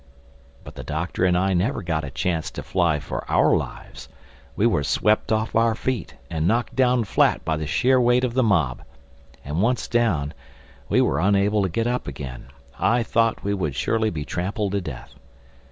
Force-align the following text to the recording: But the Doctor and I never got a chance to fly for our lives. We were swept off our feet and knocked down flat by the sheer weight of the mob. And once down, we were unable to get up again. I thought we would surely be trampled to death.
But 0.63 0.73
the 0.73 0.83
Doctor 0.83 1.25
and 1.25 1.37
I 1.37 1.53
never 1.53 1.83
got 1.83 2.03
a 2.03 2.09
chance 2.09 2.49
to 2.53 2.63
fly 2.63 2.99
for 2.99 3.23
our 3.29 3.55
lives. 3.55 4.09
We 4.55 4.65
were 4.65 4.83
swept 4.83 5.31
off 5.31 5.55
our 5.55 5.75
feet 5.75 6.15
and 6.27 6.47
knocked 6.47 6.75
down 6.75 7.03
flat 7.03 7.45
by 7.45 7.55
the 7.57 7.67
sheer 7.67 8.01
weight 8.01 8.23
of 8.23 8.33
the 8.33 8.41
mob. 8.41 8.81
And 9.45 9.61
once 9.61 9.87
down, 9.87 10.33
we 10.89 11.01
were 11.01 11.19
unable 11.19 11.61
to 11.61 11.69
get 11.69 11.85
up 11.85 12.07
again. 12.07 12.47
I 12.79 13.03
thought 13.03 13.43
we 13.43 13.53
would 13.53 13.75
surely 13.75 14.09
be 14.09 14.25
trampled 14.25 14.71
to 14.71 14.81
death. 14.81 15.13